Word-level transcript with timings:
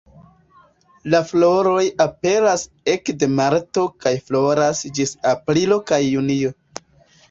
La 1.13 1.19
floroj 1.31 1.83
aperas 2.07 2.65
ekde 2.95 3.31
marto 3.37 3.87
kaj 4.03 4.17
floras 4.27 4.85
ĝis 4.99 5.17
aprilo 5.37 5.83
kaj 5.91 6.05
junio. 6.07 6.57